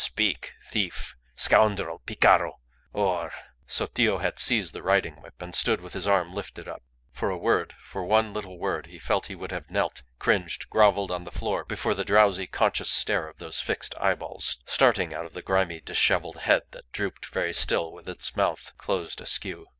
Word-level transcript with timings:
"Speak 0.03 0.55
thief 0.65 1.15
scoundrel 1.35 1.99
picaro 2.07 2.57
or" 2.91 3.31
Sotillo 3.77 4.17
had 4.17 4.39
seized 4.39 4.73
the 4.73 4.81
riding 4.81 5.21
whip, 5.21 5.39
and 5.39 5.53
stood 5.53 5.79
with 5.79 5.93
his 5.93 6.07
arm 6.07 6.33
lifted 6.33 6.67
up. 6.67 6.81
For 7.11 7.29
a 7.29 7.37
word, 7.37 7.75
for 7.83 8.03
one 8.03 8.33
little 8.33 8.57
word, 8.57 8.87
he 8.87 8.97
felt 8.97 9.27
he 9.27 9.35
would 9.35 9.51
have 9.51 9.69
knelt, 9.69 10.01
cringed, 10.17 10.71
grovelled 10.71 11.11
on 11.11 11.23
the 11.23 11.29
floor 11.29 11.63
before 11.65 11.93
the 11.93 12.03
drowsy, 12.03 12.47
conscious 12.47 12.89
stare 12.89 13.27
of 13.27 13.37
those 13.37 13.61
fixed 13.61 13.93
eyeballs 13.99 14.57
starting 14.65 15.13
out 15.13 15.25
of 15.27 15.33
the 15.33 15.43
grimy, 15.43 15.79
dishevelled 15.79 16.37
head 16.37 16.63
that 16.71 16.91
drooped 16.91 17.27
very 17.27 17.53
still 17.53 17.91
with 17.91 18.09
its 18.09 18.35
mouth 18.35 18.71
closed 18.79 19.21
askew. 19.21 19.67